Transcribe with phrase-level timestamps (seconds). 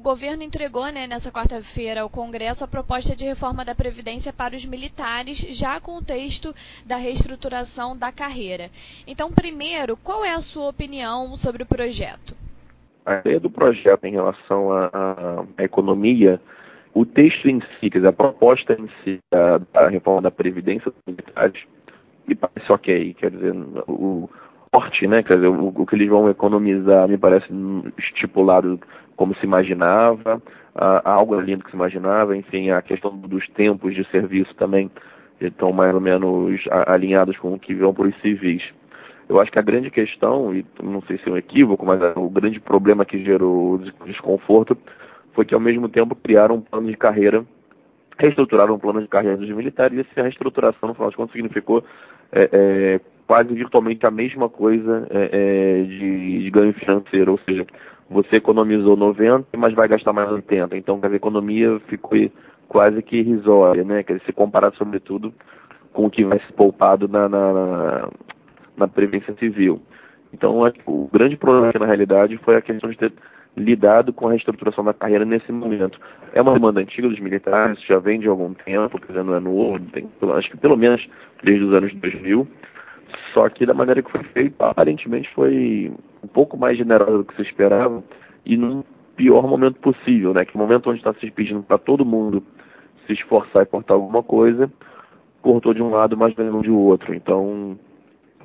[0.00, 4.56] o governo entregou né, nessa quarta-feira ao Congresso a proposta de reforma da Previdência para
[4.56, 6.54] os militares, já com o texto
[6.86, 8.70] da reestruturação da carreira.
[9.06, 12.34] Então, primeiro, qual é a sua opinião sobre o projeto?
[13.04, 16.40] A ideia do projeto em relação à economia,
[16.94, 20.90] o texto em si, quer dizer, a proposta em si da, da reforma da Previdência
[20.90, 21.62] dos militares,
[22.26, 23.14] me parece ok.
[23.20, 23.54] Quer dizer,
[23.86, 24.30] o,
[24.74, 25.22] forte, né?
[25.22, 27.46] Quer dizer, o, o, que eles vão economizar me parece
[27.98, 28.78] estipulado
[29.16, 33.94] como se imaginava, uh, algo além do que se imaginava, enfim, a questão dos tempos
[33.94, 34.90] de serviço também
[35.40, 38.62] estão mais ou menos alinhados com o que vão para os civis.
[39.28, 42.28] Eu acho que a grande questão, e não sei se é um equívoco, mas o
[42.28, 44.76] grande problema que gerou desconforto
[45.32, 47.44] foi que ao mesmo tempo criaram um plano de carreira,
[48.20, 51.84] reestruturaram um plano de carreira dos militares, e essa reestruturação, no final de contas, significou
[52.32, 57.66] é, é, quase virtualmente a mesma coisa é, é, de, de, ganho financeiro, ou seja,
[58.08, 60.76] você economizou 90, mas vai gastar mais 80.
[60.76, 62.16] Então, a economia ficou
[62.68, 64.02] quase que irrisória, né?
[64.02, 65.32] Quer dizer, se comparar sobretudo
[65.92, 68.08] com o que vai ser poupado na, na,
[68.76, 69.80] na Previdência Civil.
[70.32, 73.12] Então, o grande problema na realidade foi a questão de ter
[73.56, 76.00] lidado com a reestruturação da carreira nesse momento.
[76.32, 79.40] É uma demanda antiga dos militares, já vem de algum tempo, quer dizer, não é
[79.40, 81.06] novo, tem, acho que pelo menos
[81.42, 82.46] desde os anos 2000,
[83.34, 87.34] só que da maneira que foi feito, aparentemente foi um pouco mais generosa do que
[87.36, 88.02] se esperava
[88.44, 88.82] e num
[89.16, 90.44] pior momento possível, né?
[90.44, 92.42] Que momento onde está se pedindo para todo mundo
[93.06, 94.70] se esforçar e cortar alguma coisa,
[95.42, 97.14] cortou de um lado, mas não de outro.
[97.14, 97.78] Então,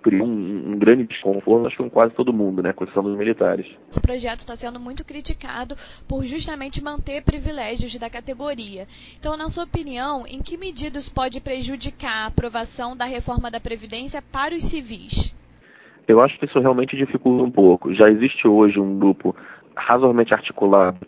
[0.06, 3.18] criou um, um, grande desconforto, acho que com quase todo mundo, né, com exceção dos
[3.18, 3.66] militares.
[3.90, 5.76] Esse projeto está sendo muito criticado
[6.08, 8.86] por justamente manter privilégios da categoria.
[9.20, 14.22] Então, na sua opinião, em que medidas pode prejudicar a aprovação da reforma da Previdência
[14.22, 15.36] para os civis?
[16.08, 17.92] Eu acho que isso realmente dificulta um pouco.
[17.96, 19.36] Já existe hoje um grupo
[19.76, 21.00] razoavelmente articulado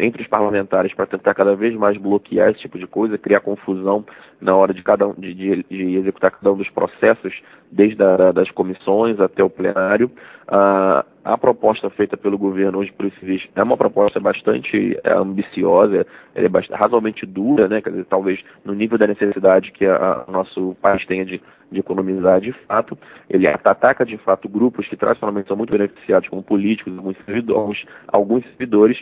[0.00, 4.04] entre os parlamentares para tentar cada vez mais bloquear esse tipo de coisa, criar confusão
[4.40, 7.34] na hora de cada um, de, de, de executar cada um dos processos,
[7.70, 10.10] desde a, das comissões até o plenário.
[10.48, 16.06] Ah, a proposta feita pelo governo hoje os civis é uma proposta bastante é, ambiciosa,
[16.34, 17.82] é bastante, razoavelmente dura, né?
[17.82, 22.40] Quer dizer, talvez no nível da necessidade que o nosso país tenha de, de economizar
[22.40, 22.96] de fato.
[23.28, 28.44] Ele ataca de fato grupos que tradicionalmente são muito beneficiados, como políticos, alguns servidores, alguns
[28.56, 28.98] servidores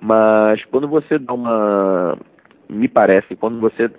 [0.00, 2.16] mas quando você dá uma.
[2.68, 3.90] Me parece, quando você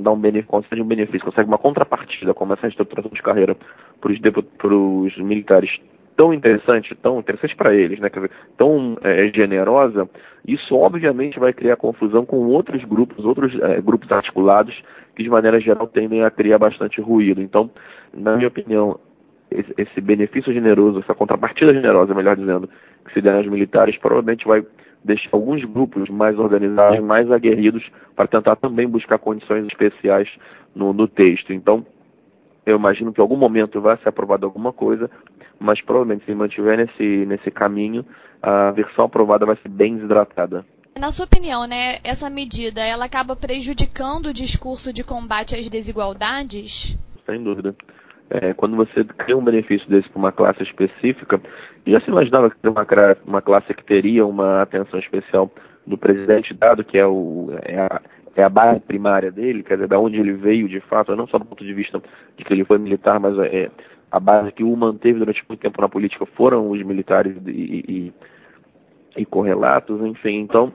[0.00, 3.56] dá um benefício, consegue um benefício, consegue uma contrapartida, como essa reestruturação de carreira
[4.00, 4.12] para
[4.74, 5.70] os militares
[6.16, 8.08] tão interessante, tão interessante para eles, né?
[8.08, 10.08] Dizer, tão é, generosa,
[10.46, 14.74] isso obviamente vai criar confusão com outros grupos, outros é, grupos articulados
[15.14, 17.42] que de maneira geral tendem a criar bastante ruído.
[17.42, 17.70] Então,
[18.14, 18.98] na minha opinião,
[19.50, 22.68] esse, esse benefício generoso, essa contrapartida generosa, melhor dizendo,
[23.04, 24.64] que se der aos militares, provavelmente vai
[25.04, 30.28] deixar alguns grupos mais organizados, mais aguerridos, para tentar também buscar condições especiais
[30.74, 31.52] no, no texto.
[31.52, 31.86] Então,
[32.66, 35.08] eu imagino que em algum momento vai ser aprovada alguma coisa,
[35.58, 38.04] mas provavelmente se mantiver nesse, nesse caminho,
[38.42, 40.66] a versão aprovada vai ser bem desidratada.
[40.98, 46.98] Na sua opinião, né, essa medida ela acaba prejudicando o discurso de combate às desigualdades?
[47.24, 47.74] Sem dúvida.
[48.28, 51.40] É, quando você cria um benefício desse para uma classe específica,
[51.86, 52.84] já se imaginava que uma,
[53.24, 55.50] uma classe que teria uma atenção especial
[55.86, 58.00] do presidente, dado que é, o, é, a,
[58.36, 61.38] é a base primária dele, quer dizer, da onde ele veio de fato, não só
[61.38, 62.00] do ponto de vista
[62.36, 63.70] de que ele foi militar, mas é,
[64.10, 68.12] a base que o manteve durante muito tempo na política foram os militares e, e,
[69.16, 70.40] e correlatos, enfim.
[70.40, 70.72] Então,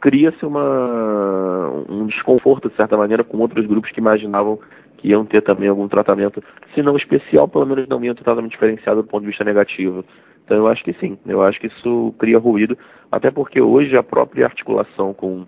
[0.00, 4.58] cria-se um desconforto, de certa maneira, com outros grupos que imaginavam
[4.98, 6.42] que iam ter também algum tratamento,
[6.74, 10.04] se não especial, pelo menos não iam ter tratamento diferenciado do ponto de vista negativo.
[10.44, 12.76] Então eu acho que sim, eu acho que isso cria ruído,
[13.12, 15.46] até porque hoje a própria articulação com,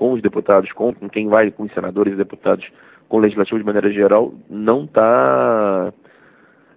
[0.00, 2.66] com os deputados, com, quem vai, com os senadores e deputados,
[3.06, 5.92] com o legislativo de maneira geral, não está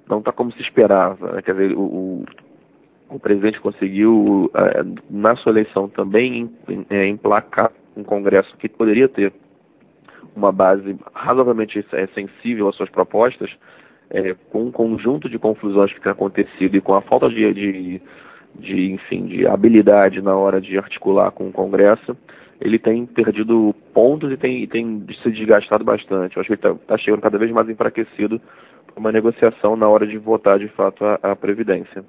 [0.10, 1.32] não tá como se esperava.
[1.32, 1.42] Né?
[1.42, 2.26] Quer dizer, o,
[3.10, 6.52] o presidente conseguiu, é, na sua eleição também,
[6.90, 9.32] é, emplacar um Congresso que poderia ter
[10.36, 13.50] uma base razoavelmente é, sensível às suas propostas,
[14.10, 18.02] é, com um conjunto de confusões que tem acontecido e com a falta de, de,
[18.60, 22.18] de, enfim, de habilidade na hora de articular com o Congresso,
[22.64, 26.38] ele tem perdido pontos e tem, tem se desgastado bastante.
[26.38, 28.40] Eu acho que ele está tá chegando cada vez mais enfraquecido
[28.88, 32.06] para uma negociação na hora de votar de fato a, a Previdência.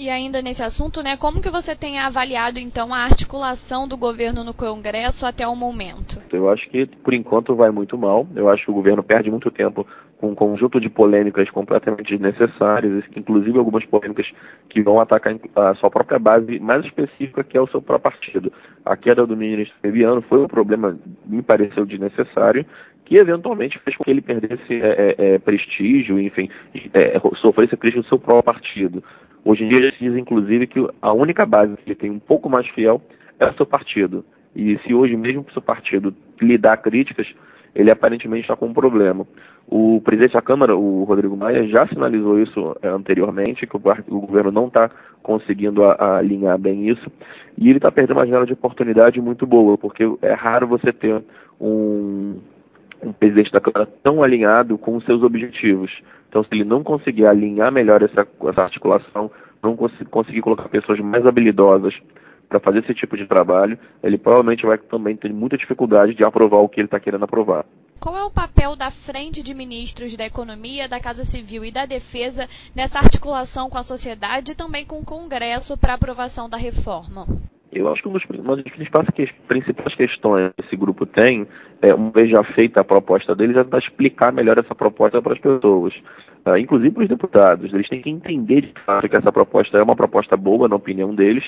[0.00, 4.42] E ainda nesse assunto, né, como que você tem avaliado então a articulação do governo
[4.42, 6.22] no Congresso até o momento?
[6.32, 8.26] Eu acho que por enquanto vai muito mal.
[8.34, 9.86] Eu acho que o governo perde muito tempo
[10.16, 14.26] com um conjunto de polêmicas completamente desnecessárias, inclusive algumas polêmicas
[14.70, 18.50] que vão atacar a sua própria base mais específica, que é o seu próprio partido.
[18.82, 22.64] A queda do ministro Fabiano foi um problema, me pareceu desnecessário,
[23.04, 26.48] que eventualmente fez com que ele perdesse é, é, é prestígio, enfim,
[26.94, 29.04] é, sofresse a crítica do seu próprio partido.
[29.44, 32.48] Hoje em dia se diz, inclusive, que a única base que ele tem um pouco
[32.48, 33.00] mais fiel
[33.38, 34.24] é o seu partido.
[34.54, 37.26] E se hoje mesmo o seu partido lhe dá críticas,
[37.74, 39.26] ele aparentemente está com um problema.
[39.66, 44.20] O presidente da Câmara, o Rodrigo Maia, já sinalizou isso é, anteriormente, que o, o,
[44.20, 44.90] governo não está
[45.22, 47.08] conseguindo a, a alinhar bem isso,
[47.56, 51.22] e ele está perdendo uma janela de oportunidade muito boa, porque é raro você ter
[51.60, 52.40] um,
[53.02, 55.90] um presidente da Câmara tão alinhado com os seus objetivos.
[56.28, 59.30] Então, se ele não conseguir alinhar melhor essa, essa articulação,
[59.62, 61.94] não cons conseguir colocar pessoas mais habilidosas
[62.48, 66.58] para fazer esse tipo de trabalho, ele provavelmente vai também ter muita dificuldade de aprovar
[66.58, 67.64] o que ele está querendo aprovar.
[68.00, 71.86] Qual é o papel da Frente de Ministros da Economia, da Casa Civil e da
[71.86, 77.26] Defesa nessa articulação com a sociedade e também com o Congresso para aprovação da reforma?
[77.72, 81.46] Eu acho que uma das principais, questões que esse grupo tem,
[81.80, 85.38] é, uma vez já feita a proposta deles, é explicar melhor essa proposta para as
[85.38, 85.94] pessoas,
[86.46, 87.72] uh, inclusive para os deputados.
[87.72, 91.14] Eles têm que entender de fato que essa proposta é uma proposta boa, na opinião
[91.14, 91.44] deles,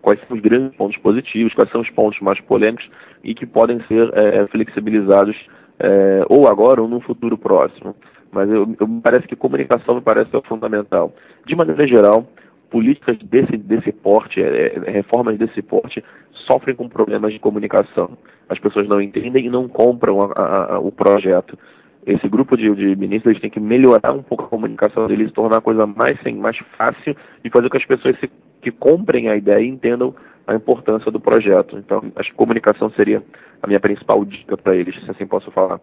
[0.00, 2.88] quais são os grandes pontos positivos, quais são os pontos mais polêmicos
[3.22, 5.36] e que podem ser é, flexibilizados
[5.78, 7.94] é, ou agora ou num futuro próximo.
[8.32, 11.12] Mas eu, eu, parece que comunicação me parece ser fundamental.
[11.46, 12.26] De maneira geral,
[12.70, 16.02] políticas desse, desse porte, é, é, reformas desse porte,
[16.46, 18.16] sofrem com problemas de comunicação.
[18.48, 21.58] As pessoas não entendem e não compram a, a, o projeto.
[22.06, 25.62] Esse grupo de, de ministros tem que melhorar um pouco a comunicação deles, tornar a
[25.62, 28.30] coisa mais, sim, mais fácil e fazer com que as pessoas se,
[28.62, 30.14] que comprem a ideia e entendam
[30.46, 31.76] a importância do projeto.
[31.76, 33.22] Então, acho que comunicação seria
[33.60, 35.80] a minha principal dica para eles, se assim posso falar.